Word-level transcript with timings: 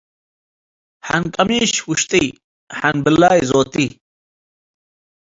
ሐን 1.07 1.23
ቀሚሽ 1.35 1.71
ውሽጢ፡ 1.89 2.11
ሐን 2.77 2.95
ብላይ 3.05 3.39
ዞቲ። 3.49 3.73